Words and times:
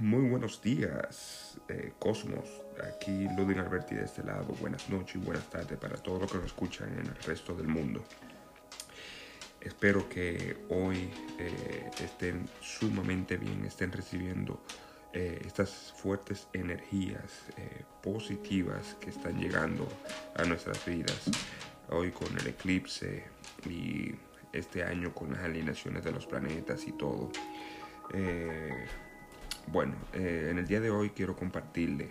Muy 0.00 0.28
buenos 0.28 0.62
días, 0.62 1.58
eh, 1.68 1.92
Cosmos. 1.98 2.44
Aquí 2.94 3.26
Ludwig 3.36 3.58
Alberti 3.58 3.96
de 3.96 4.04
este 4.04 4.22
lado. 4.22 4.54
Buenas 4.60 4.88
noches 4.88 5.16
y 5.16 5.18
buenas 5.18 5.50
tardes 5.50 5.76
para 5.76 5.96
todos 5.96 6.20
los 6.20 6.30
que 6.30 6.38
nos 6.38 6.46
escuchan 6.46 6.92
en 6.92 7.06
el 7.06 7.16
resto 7.24 7.52
del 7.52 7.66
mundo. 7.66 8.04
Espero 9.60 10.08
que 10.08 10.56
hoy 10.68 11.10
eh, 11.40 11.90
estén 12.00 12.48
sumamente 12.60 13.38
bien, 13.38 13.64
estén 13.64 13.90
recibiendo 13.90 14.62
eh, 15.12 15.42
estas 15.44 15.92
fuertes 15.96 16.46
energías 16.52 17.46
positivas 18.00 18.96
que 19.00 19.10
están 19.10 19.36
llegando 19.40 19.88
a 20.36 20.44
nuestras 20.44 20.86
vidas. 20.86 21.28
Hoy 21.90 22.12
con 22.12 22.28
el 22.38 22.46
eclipse 22.46 23.24
y 23.68 24.14
este 24.52 24.84
año 24.84 25.12
con 25.12 25.32
las 25.32 25.42
alineaciones 25.42 26.04
de 26.04 26.12
los 26.12 26.24
planetas 26.24 26.86
y 26.86 26.92
todo. 26.92 27.32
Bueno, 29.70 29.96
eh, 30.14 30.48
en 30.50 30.58
el 30.58 30.66
día 30.66 30.80
de 30.80 30.90
hoy 30.90 31.10
quiero 31.10 31.36
compartirle 31.36 32.08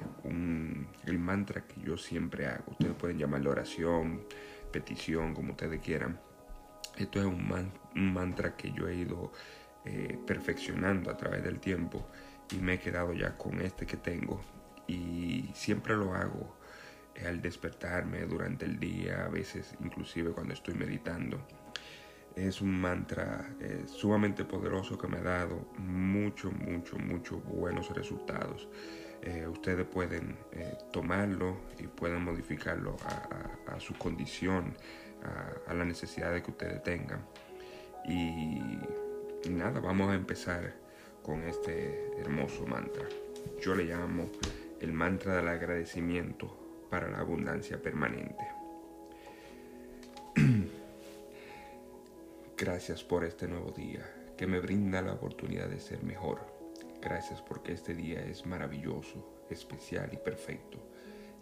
el 1.06 1.18
mantra 1.18 1.66
que 1.66 1.82
yo 1.82 1.98
siempre 1.98 2.46
hago. 2.46 2.66
Ustedes 2.68 2.94
pueden 2.94 3.18
llamarlo 3.18 3.50
oración, 3.50 4.22
petición, 4.72 5.34
como 5.34 5.54
ustedes 5.54 5.82
quieran. 5.82 6.20
Esto 6.98 7.20
es 7.20 7.26
un, 7.26 7.72
mantra 7.96 8.56
que 8.56 8.72
yo 8.72 8.88
he 8.88 8.96
ido 8.98 9.32
eh, 9.86 10.20
perfeccionando 10.28 11.10
a 11.10 11.18
través 11.18 11.44
del 11.44 11.60
tiempo 11.60 12.08
y 12.52 12.58
me 12.58 12.76
he 12.76 12.80
quedado 12.80 13.14
ya 13.14 13.36
con 13.36 13.60
este 13.62 13.88
que 13.88 13.98
tengo. 13.98 14.40
Y 14.86 15.50
siempre 15.56 15.96
lo 15.96 16.14
hago 16.14 16.56
eh, 17.16 17.26
al 17.26 17.42
despertarme 17.42 18.22
durante 18.28 18.66
el 18.66 18.80
día, 18.80 19.26
a 19.26 19.30
veces 19.30 19.76
inclusive 19.84 20.30
cuando 20.32 20.54
estoy 20.54 20.76
meditando 20.76 21.44
es 22.38 22.62
un 22.62 22.80
mantra 22.80 23.50
eh, 23.60 23.84
sumamente 23.88 24.46
poderoso 24.46 24.98
que 24.98 25.08
me 25.08 25.18
ha 25.18 25.24
dado 25.24 25.68
mucho, 25.80 26.52
mucho, 26.52 26.98
mucho 27.00 27.40
buenos 27.40 27.90
resultados. 27.96 28.70
Eh, 29.24 29.48
ustedes 29.48 29.86
pueden 29.88 30.38
eh, 30.52 30.78
tomarlo 30.94 31.58
y 31.80 31.88
pueden 31.88 32.24
modificarlo 32.24 32.96
a, 33.06 33.80
su 33.80 33.96
condición, 33.96 34.76
a, 35.68 35.74
la 35.74 35.84
necesidad 35.84 36.32
de 36.32 36.44
que 36.44 36.52
ustedes 36.52 36.84
tengan. 36.84 37.26
Y 38.08 38.80
nada, 39.50 39.80
vamos 39.80 40.12
a 40.12 40.16
empezar 40.16 40.76
con 41.24 41.42
este 41.44 42.20
hermoso 42.20 42.66
mantra. 42.68 43.06
Yo 43.62 43.74
le 43.74 43.86
llamo 43.86 44.30
el 44.80 44.94
mantra 44.94 45.38
del 45.38 45.48
agradecimiento 45.48 46.88
para 46.90 47.10
la 47.10 47.20
abundancia 47.20 47.82
permanente. 47.82 48.57
Gracias 52.60 53.04
por 53.04 53.24
este 53.24 53.48
nuevo 53.48 53.70
día 53.70 54.02
que 54.36 54.48
me 54.48 54.60
brinda 54.60 55.00
la 55.04 55.14
oportunidad 55.14 55.70
de 55.70 55.80
ser 55.80 56.02
mejor. 56.02 56.42
Gracias 57.00 57.40
porque 57.40 57.72
este 57.72 57.94
día 57.94 58.20
es 58.26 58.48
maravilloso, 58.48 59.44
especial 59.52 60.10
y 60.12 60.18
perfecto, 60.18 60.80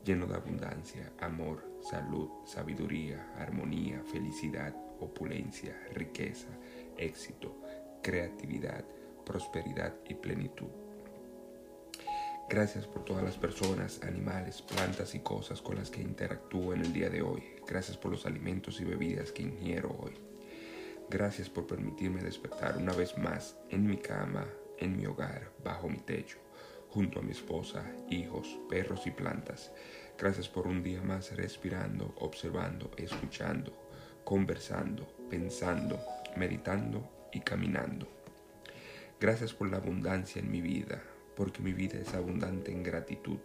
lleno 0.04 0.28
de 0.28 0.36
abundancia, 0.36 1.14
amor, 1.20 1.64
salud, 1.80 2.28
sabiduría, 2.46 3.32
armonía, 3.38 4.04
felicidad, 4.12 4.76
opulencia, 5.00 5.82
riqueza, 5.94 6.50
éxito, 6.98 7.62
creatividad, 8.04 8.84
prosperidad 9.26 9.94
y 10.10 10.16
plenitud. 10.16 10.68
Gracias 12.50 12.88
por 12.88 13.06
todas 13.06 13.24
las 13.24 13.38
personas, 13.38 14.04
animales, 14.04 14.62
plantas 14.62 15.16
y 15.16 15.22
cosas 15.22 15.62
con 15.62 15.78
las 15.78 15.90
que 15.90 16.02
interactúo 16.02 16.74
en 16.74 16.82
el 16.82 16.92
día 16.92 17.10
de 17.10 17.22
hoy. 17.22 17.42
Gracias 17.66 17.96
por 17.96 18.12
los 18.12 18.26
alimentos 18.26 18.82
y 18.82 18.84
bebidas 18.84 19.32
que 19.32 19.44
ingiero 19.44 19.96
hoy. 19.98 20.35
Gracias 21.16 21.50
por 21.50 21.66
permitirme 21.66 22.22
despertar 22.22 22.76
una 22.76 22.92
vez 22.92 23.18
más 23.18 23.56
en 23.70 23.88
mi 23.88 23.96
cama, 23.96 24.46
en 24.78 24.98
mi 24.98 25.06
hogar, 25.06 25.50
bajo 25.64 25.88
mi 25.88 26.00
techo, 26.00 26.40
junto 26.90 27.20
a 27.20 27.22
mi 27.22 27.32
esposa, 27.32 27.86
hijos, 28.10 28.60
perros 28.70 29.08
y 29.08 29.12
plantas. 29.12 29.72
Gracias 30.20 30.50
por 30.50 30.68
un 30.68 30.84
día 30.84 31.02
más 31.02 31.34
respirando, 31.34 32.14
observando, 32.20 32.92
escuchando, 32.98 33.72
conversando, 34.26 35.08
pensando, 35.30 35.98
meditando 36.36 37.10
y 37.32 37.40
caminando. 37.40 38.10
Gracias 39.18 39.54
por 39.54 39.72
la 39.72 39.78
abundancia 39.78 40.42
en 40.42 40.52
mi 40.52 40.60
vida, 40.60 41.02
porque 41.38 41.62
mi 41.62 41.72
vida 41.72 41.98
es 41.98 42.14
abundante 42.14 42.74
en 42.74 42.84
gratitud, 42.84 43.40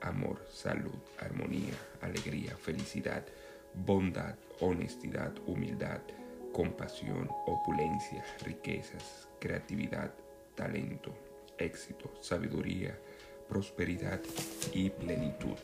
amor, 0.00 0.46
salud, 0.48 1.00
armonía, 1.18 1.74
alegría, 2.02 2.56
felicidad, 2.56 3.26
bondad, 3.74 4.36
honestidad, 4.60 5.34
humildad, 5.44 6.02
compasión, 6.56 7.28
opulencia, 7.44 8.24
riquezas, 8.42 9.28
creatividad, 9.38 10.10
talento, 10.54 11.12
éxito, 11.58 12.10
sabiduría, 12.22 12.98
prosperidad 13.46 14.22
y 14.72 14.88
plenitud. 14.88 15.58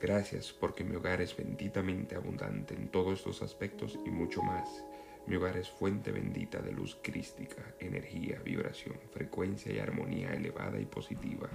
Gracias 0.00 0.50
porque 0.50 0.82
mi 0.82 0.96
hogar 0.96 1.20
es 1.20 1.36
benditamente 1.36 2.14
abundante 2.16 2.72
en 2.72 2.88
todos 2.88 3.18
estos 3.18 3.42
aspectos 3.42 3.98
y 4.06 4.08
mucho 4.08 4.42
más. 4.42 4.82
Mi 5.26 5.36
hogar 5.36 5.58
es 5.58 5.68
fuente 5.68 6.10
bendita 6.10 6.62
de 6.62 6.72
luz 6.72 6.96
crística, 7.02 7.74
energía, 7.80 8.40
vibración, 8.42 8.96
frecuencia 9.10 9.74
y 9.74 9.78
armonía 9.78 10.32
elevada 10.32 10.80
y 10.80 10.86
positiva, 10.86 11.50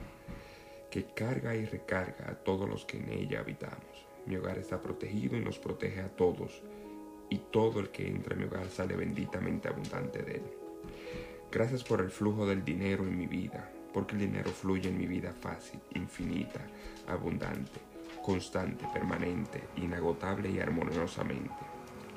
que 0.91 1.05
carga 1.05 1.55
y 1.55 1.65
recarga 1.65 2.29
a 2.29 2.35
todos 2.35 2.69
los 2.69 2.85
que 2.85 2.97
en 2.97 3.09
ella 3.09 3.39
habitamos. 3.39 4.06
Mi 4.27 4.35
hogar 4.35 4.57
está 4.57 4.81
protegido 4.81 5.37
y 5.37 5.39
nos 5.39 5.57
protege 5.57 6.01
a 6.01 6.09
todos, 6.09 6.61
y 7.29 7.37
todo 7.51 7.79
el 7.79 7.89
que 7.89 8.07
entra 8.07 8.33
en 8.33 8.41
mi 8.41 8.45
hogar 8.45 8.69
sale 8.69 8.95
benditamente 8.95 9.69
abundante 9.69 10.21
de 10.21 10.35
él. 10.35 10.43
Gracias 11.49 11.83
por 11.83 12.01
el 12.01 12.11
flujo 12.11 12.45
del 12.45 12.65
dinero 12.65 13.03
en 13.05 13.17
mi 13.17 13.25
vida, 13.25 13.71
porque 13.93 14.15
el 14.15 14.21
dinero 14.21 14.51
fluye 14.51 14.89
en 14.89 14.97
mi 14.97 15.07
vida 15.07 15.31
fácil, 15.31 15.79
infinita, 15.95 16.59
abundante, 17.07 17.79
constante, 18.21 18.85
permanente, 18.93 19.63
inagotable 19.77 20.51
y 20.51 20.59
armoniosamente. 20.59 21.55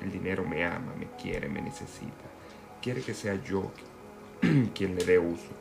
El 0.01 0.11
dinero 0.11 0.43
me 0.45 0.65
ama, 0.65 0.93
me 0.99 1.07
quiere, 1.21 1.47
me 1.47 1.61
necesita. 1.61 2.25
Quiere 2.81 3.01
que 3.01 3.13
sea 3.13 3.41
yo 3.43 3.71
quien 4.75 4.95
le 4.95 5.05
dé 5.05 5.17
uso. 5.17 5.51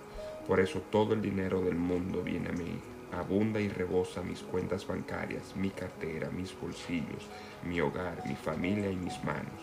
Por 0.49 0.59
eso 0.59 0.81
todo 0.91 1.15
el 1.15 1.23
dinero 1.23 1.61
del 1.61 1.77
mundo 1.77 2.23
viene 2.25 2.49
a 2.49 2.53
mí 2.53 2.81
abunda 3.13 3.61
y 3.61 3.69
rebosa 3.69 4.23
mis 4.23 4.41
cuentas 4.41 4.87
bancarias, 4.87 5.57
mi 5.57 5.71
cartera, 5.71 6.31
mis 6.31 6.59
bolsillos, 6.59 7.27
mi 7.67 7.81
hogar, 7.81 8.23
mi 8.27 8.35
familia 8.35 8.91
y 8.91 8.97
mis 8.97 9.23
manos. 9.25 9.61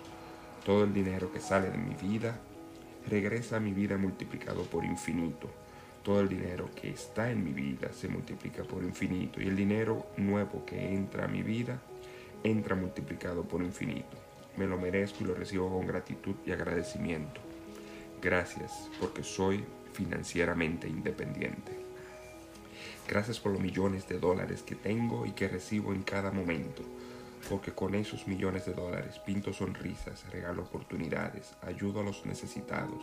Todo 0.65 0.83
el 0.83 0.93
dinero 0.93 1.31
que 1.31 1.39
sale 1.39 1.69
de 1.69 1.77
mi 1.77 1.95
vida 1.95 2.37
regresa 3.09 3.57
a 3.57 3.59
mi 3.59 3.73
vida 3.73 3.97
multiplicado 3.97 4.63
por 4.63 4.83
infinito. 4.83 5.49
Todo 6.03 6.21
el 6.21 6.29
dinero 6.29 6.69
que 6.75 6.89
está 6.89 7.31
en 7.31 7.43
mi 7.43 7.51
vida 7.51 7.91
se 7.93 8.07
multiplica 8.07 8.63
por 8.63 8.83
infinito 8.83 9.41
y 9.41 9.47
el 9.47 9.55
dinero 9.55 10.07
nuevo 10.17 10.65
que 10.65 10.93
entra 10.93 11.25
a 11.25 11.27
mi 11.27 11.41
vida 11.41 11.79
entra 12.43 12.75
multiplicado 12.75 13.43
por 13.43 13.61
infinito. 13.61 14.17
Me 14.57 14.65
lo 14.65 14.77
merezco 14.77 15.23
y 15.23 15.27
lo 15.27 15.35
recibo 15.35 15.69
con 15.69 15.85
gratitud 15.85 16.35
y 16.45 16.51
agradecimiento. 16.51 17.41
Gracias 18.21 18.89
porque 18.99 19.23
soy 19.23 19.63
financieramente 19.93 20.87
independiente. 20.87 21.86
Gracias 23.07 23.39
por 23.39 23.51
los 23.51 23.61
millones 23.61 24.07
de 24.07 24.19
dólares 24.19 24.63
que 24.63 24.75
tengo 24.75 25.25
y 25.25 25.31
que 25.31 25.47
recibo 25.47 25.93
en 25.93 26.03
cada 26.03 26.31
momento, 26.31 26.83
porque 27.49 27.71
con 27.71 27.95
esos 27.95 28.27
millones 28.27 28.65
de 28.65 28.73
dólares 28.73 29.19
pinto 29.19 29.53
sonrisas, 29.53 30.25
regalo 30.31 30.63
oportunidades, 30.63 31.53
ayudo 31.61 32.01
a 32.01 32.03
los 32.03 32.25
necesitados, 32.25 33.01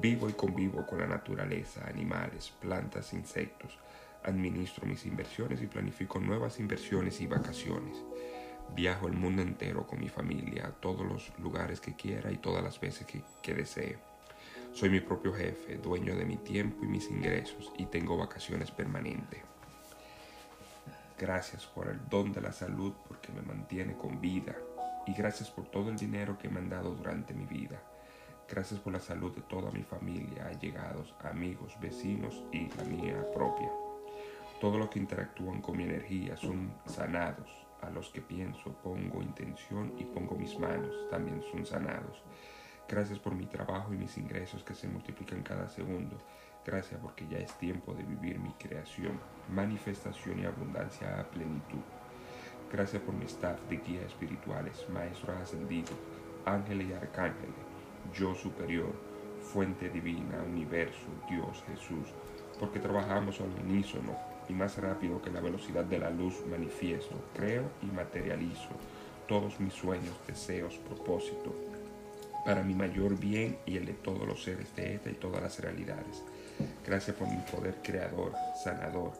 vivo 0.00 0.28
y 0.28 0.32
convivo 0.32 0.86
con 0.86 1.00
la 1.00 1.06
naturaleza, 1.06 1.86
animales, 1.86 2.52
plantas, 2.60 3.12
insectos, 3.12 3.78
administro 4.24 4.86
mis 4.86 5.04
inversiones 5.04 5.62
y 5.62 5.66
planifico 5.66 6.18
nuevas 6.18 6.58
inversiones 6.58 7.20
y 7.20 7.26
vacaciones. 7.26 7.96
Viajo 8.74 9.06
el 9.06 9.14
mundo 9.14 9.42
entero 9.42 9.86
con 9.86 10.00
mi 10.00 10.08
familia, 10.08 10.68
a 10.68 10.70
todos 10.70 11.06
los 11.06 11.30
lugares 11.38 11.80
que 11.80 11.94
quiera 11.94 12.32
y 12.32 12.38
todas 12.38 12.64
las 12.64 12.80
veces 12.80 13.06
que, 13.06 13.22
que 13.42 13.54
desee. 13.54 14.11
Soy 14.74 14.88
mi 14.88 15.00
propio 15.00 15.34
jefe, 15.34 15.76
dueño 15.76 16.16
de 16.16 16.24
mi 16.24 16.38
tiempo 16.38 16.84
y 16.84 16.88
mis 16.88 17.10
ingresos 17.10 17.70
y 17.76 17.84
tengo 17.86 18.16
vacaciones 18.16 18.70
permanentes. 18.70 19.42
Gracias 21.18 21.66
por 21.66 21.88
el 21.88 22.00
don 22.08 22.32
de 22.32 22.40
la 22.40 22.52
salud 22.52 22.94
porque 23.06 23.30
me 23.32 23.42
mantiene 23.42 23.94
con 23.96 24.18
vida 24.18 24.56
y 25.06 25.12
gracias 25.12 25.50
por 25.50 25.66
todo 25.66 25.90
el 25.90 25.96
dinero 25.96 26.38
que 26.38 26.48
me 26.48 26.58
han 26.58 26.70
dado 26.70 26.94
durante 26.94 27.34
mi 27.34 27.44
vida. 27.44 27.82
Gracias 28.48 28.80
por 28.80 28.94
la 28.94 29.00
salud 29.00 29.34
de 29.34 29.42
toda 29.42 29.70
mi 29.70 29.82
familia, 29.82 30.46
allegados, 30.46 31.14
amigos, 31.22 31.74
vecinos 31.78 32.42
y 32.50 32.68
la 32.70 32.84
mía 32.84 33.30
propia. 33.34 33.70
Todos 34.58 34.78
los 34.78 34.88
que 34.88 34.98
interactúan 34.98 35.60
con 35.60 35.76
mi 35.76 35.84
energía 35.84 36.36
son 36.38 36.72
sanados. 36.86 37.48
A 37.82 37.90
los 37.90 38.08
que 38.08 38.22
pienso, 38.22 38.72
pongo 38.82 39.20
intención 39.20 39.92
y 39.98 40.04
pongo 40.04 40.34
mis 40.34 40.58
manos, 40.58 40.94
también 41.10 41.42
son 41.50 41.66
sanados. 41.66 42.22
Gracias 42.92 43.18
por 43.18 43.34
mi 43.34 43.46
trabajo 43.46 43.94
y 43.94 43.96
mis 43.96 44.18
ingresos 44.18 44.62
que 44.64 44.74
se 44.74 44.86
multiplican 44.86 45.42
cada 45.42 45.66
segundo. 45.66 46.14
Gracias 46.62 47.00
porque 47.00 47.26
ya 47.26 47.38
es 47.38 47.54
tiempo 47.54 47.94
de 47.94 48.02
vivir 48.02 48.38
mi 48.38 48.52
creación, 48.52 49.18
manifestación 49.50 50.40
y 50.40 50.44
abundancia 50.44 51.18
a 51.18 51.24
plenitud. 51.24 51.80
Gracias 52.70 53.00
por 53.00 53.14
mi 53.14 53.24
staff 53.24 53.58
de 53.70 53.78
guías 53.78 54.04
espirituales, 54.04 54.86
maestros 54.92 55.34
ascendidos, 55.38 55.96
ángeles 56.44 56.90
y 56.90 56.92
arcángeles, 56.92 57.56
yo 58.12 58.34
superior, 58.34 58.92
fuente 59.40 59.88
divina, 59.88 60.42
universo, 60.42 61.06
Dios, 61.30 61.64
Jesús, 61.68 62.12
porque 62.60 62.78
trabajamos 62.78 63.40
al 63.40 63.58
unísono 63.64 64.14
y 64.50 64.52
más 64.52 64.76
rápido 64.76 65.22
que 65.22 65.30
la 65.30 65.40
velocidad 65.40 65.86
de 65.86 65.98
la 65.98 66.10
luz 66.10 66.44
manifiesto, 66.46 67.14
creo 67.32 67.70
y 67.80 67.86
materializo 67.86 68.68
todos 69.26 69.58
mis 69.60 69.72
sueños, 69.72 70.14
deseos, 70.26 70.74
propósitos, 70.76 71.54
para 72.44 72.62
mi 72.62 72.74
mayor 72.74 73.18
bien 73.18 73.58
y 73.66 73.76
el 73.76 73.86
de 73.86 73.94
todos 73.94 74.26
los 74.26 74.42
seres 74.42 74.74
de 74.76 74.94
esta 74.94 75.10
y 75.10 75.14
todas 75.14 75.42
las 75.42 75.58
realidades. 75.60 76.22
Gracias 76.84 77.16
por 77.16 77.28
mi 77.28 77.38
poder 77.50 77.76
creador, 77.82 78.32
sanador, 78.62 79.12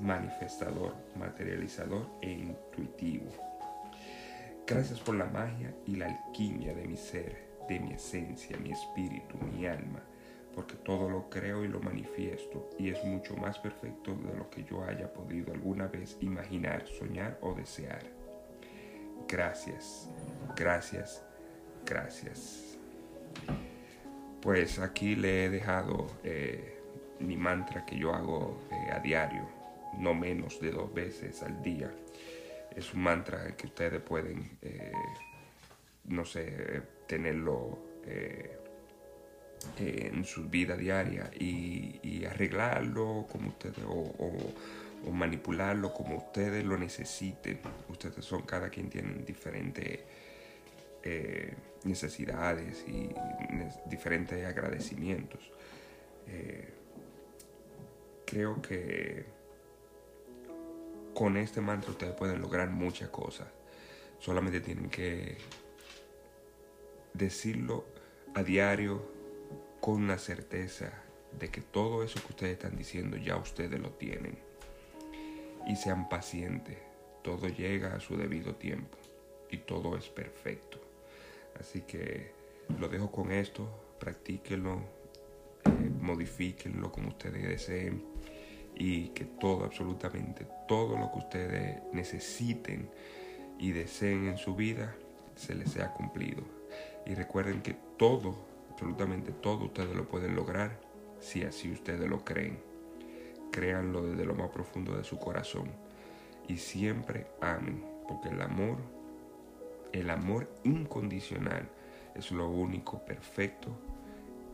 manifestador, 0.00 0.94
materializador 1.16 2.06
e 2.22 2.30
intuitivo. 2.30 3.30
Gracias 4.66 5.00
por 5.00 5.16
la 5.16 5.26
magia 5.26 5.74
y 5.86 5.96
la 5.96 6.06
alquimia 6.06 6.74
de 6.74 6.86
mi 6.86 6.96
ser, 6.96 7.50
de 7.68 7.80
mi 7.80 7.92
esencia, 7.92 8.56
mi 8.58 8.70
espíritu, 8.70 9.36
mi 9.38 9.66
alma, 9.66 10.00
porque 10.54 10.76
todo 10.76 11.08
lo 11.08 11.28
creo 11.28 11.64
y 11.64 11.68
lo 11.68 11.80
manifiesto 11.80 12.70
y 12.78 12.90
es 12.90 13.02
mucho 13.04 13.36
más 13.36 13.58
perfecto 13.58 14.14
de 14.14 14.36
lo 14.36 14.48
que 14.48 14.64
yo 14.64 14.84
haya 14.84 15.12
podido 15.12 15.52
alguna 15.52 15.88
vez 15.88 16.16
imaginar, 16.20 16.86
soñar 16.86 17.38
o 17.42 17.54
desear. 17.54 18.02
Gracias, 19.28 20.08
gracias, 20.56 21.22
gracias. 21.84 22.69
Pues 24.40 24.78
aquí 24.78 25.16
le 25.16 25.44
he 25.44 25.50
dejado 25.50 26.06
eh, 26.24 26.78
mi 27.18 27.36
mantra 27.36 27.84
que 27.84 27.98
yo 27.98 28.14
hago 28.14 28.62
eh, 28.70 28.90
a 28.92 28.98
diario, 29.00 29.46
no 29.98 30.14
menos 30.14 30.60
de 30.60 30.70
dos 30.70 30.92
veces 30.94 31.42
al 31.42 31.62
día 31.62 31.90
es 32.74 32.94
un 32.94 33.02
mantra 33.02 33.56
que 33.56 33.66
ustedes 33.66 34.00
pueden, 34.00 34.58
eh, 34.62 34.92
no 36.04 36.24
sé, 36.24 36.82
tenerlo 37.06 37.78
en 39.76 40.24
su 40.24 40.48
vida 40.48 40.76
diaria 40.76 41.30
y, 41.38 42.24
arreglarlo 42.24 43.26
como 43.30 43.48
ustedes 43.48 43.84
o, 43.86 45.12
manipularlo 45.12 45.92
como 45.92 46.16
ustedes 46.16 46.64
lo 46.64 46.76
necesiten. 46.78 47.60
Ustedes 47.88 48.24
son, 48.24 48.42
cada 48.42 48.68
quien 48.68 48.88
tiene 48.88 49.14
diferentes 49.24 50.00
eh, 51.02 51.54
necesidades 51.84 52.84
y 52.86 53.10
diferentes 53.86 54.44
agradecimientos. 54.44 55.50
creo 58.26 58.62
que 58.62 59.26
con 61.14 61.36
este 61.36 61.60
mantra 61.60 61.90
ustedes 61.90 62.14
pueden 62.14 62.40
lograr 62.40 62.70
muchas 62.70 63.08
cosas. 63.08 63.48
Solamente 64.18 64.60
tienen 64.60 64.88
que 64.90 65.38
decirlo 67.12 67.84
a 68.34 68.42
diario 68.42 69.02
con 69.80 70.06
la 70.06 70.18
certeza 70.18 70.92
de 71.38 71.48
que 71.48 71.60
todo 71.60 72.02
eso 72.02 72.20
que 72.20 72.28
ustedes 72.32 72.52
están 72.52 72.76
diciendo 72.76 73.16
ya 73.16 73.36
ustedes 73.36 73.80
lo 73.80 73.90
tienen. 73.90 74.38
Y 75.66 75.76
sean 75.76 76.08
pacientes. 76.08 76.78
Todo 77.22 77.48
llega 77.48 77.94
a 77.94 78.00
su 78.00 78.16
debido 78.16 78.54
tiempo 78.54 78.96
y 79.50 79.58
todo 79.58 79.96
es 79.96 80.08
perfecto. 80.08 80.80
Así 81.58 81.82
que 81.82 82.32
lo 82.78 82.88
dejo 82.88 83.10
con 83.10 83.32
esto. 83.32 83.68
Practíquenlo, 83.98 84.80
eh, 85.64 85.90
modifíquenlo 86.00 86.90
como 86.90 87.08
ustedes 87.08 87.46
deseen 87.46 88.04
y 88.74 89.08
que 89.08 89.24
todo, 89.24 89.64
absolutamente 89.64 90.46
todo 90.66 90.96
lo 90.96 91.12
que 91.12 91.18
ustedes 91.18 91.82
necesiten 91.92 92.88
y 93.58 93.72
deseen 93.72 94.26
en 94.26 94.38
su 94.38 94.54
vida 94.54 94.96
se 95.34 95.54
les 95.54 95.70
sea 95.72 95.92
cumplido. 95.92 96.42
Y 97.04 97.14
recuerden 97.14 97.60
que 97.60 97.76
todo, 97.98 98.34
absolutamente 98.70 99.32
todo 99.32 99.66
ustedes 99.66 99.94
lo 99.94 100.08
pueden 100.08 100.34
lograr 100.34 100.80
si 101.20 101.42
así 101.42 101.70
ustedes 101.70 102.08
lo 102.08 102.24
creen. 102.24 102.58
Créanlo 103.52 104.02
desde 104.02 104.24
lo 104.24 104.34
más 104.34 104.50
profundo 104.50 104.96
de 104.96 105.04
su 105.04 105.18
corazón 105.18 105.70
y 106.48 106.56
siempre 106.56 107.26
amen, 107.40 107.84
porque 108.08 108.28
el 108.28 108.40
amor, 108.40 108.78
el 109.92 110.10
amor 110.10 110.48
incondicional 110.64 111.68
es 112.14 112.30
lo 112.30 112.48
único 112.48 113.04
perfecto 113.04 113.70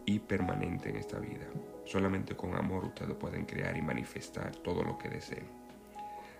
y 0.04 0.18
permanente 0.18 0.90
en 0.90 0.96
esta 0.96 1.18
vida. 1.18 1.46
Solamente 1.84 2.36
con 2.36 2.54
amor 2.54 2.84
ustedes 2.84 3.14
pueden 3.14 3.44
crear 3.44 3.76
y 3.76 3.82
manifestar 3.82 4.54
todo 4.56 4.82
lo 4.82 4.96
que 4.98 5.08
deseen. 5.08 5.46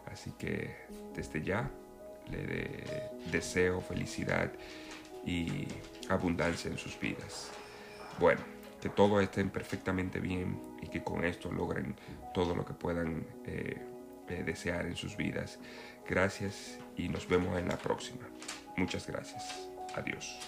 Así 0.07 0.33
que 0.39 0.77
desde 1.15 1.43
ya 1.43 1.71
le 2.31 2.85
deseo 3.31 3.81
felicidad 3.81 4.53
y 5.25 5.67
abundancia 6.09 6.71
en 6.71 6.79
sus 6.79 6.99
vidas. 6.99 7.51
Bueno, 8.19 8.41
que 8.81 8.89
todos 8.89 9.23
estén 9.23 9.51
perfectamente 9.51 10.21
bien 10.21 10.61
y 10.81 10.89
que 10.89 11.03
con 11.03 11.25
esto 11.25 11.51
logren 11.51 11.97
todo 12.35 12.55
lo 12.55 12.65
que 12.65 12.73
puedan 12.73 13.27
eh, 13.45 13.81
desear 14.27 14.87
en 14.87 14.97
sus 14.97 15.17
vidas. 15.17 15.59
Gracias 16.09 16.79
y 16.97 17.09
nos 17.09 17.29
vemos 17.29 17.59
en 17.59 17.69
la 17.69 17.77
próxima. 17.77 18.29
Muchas 18.77 19.07
gracias. 19.07 19.69
Adiós. 19.95 20.39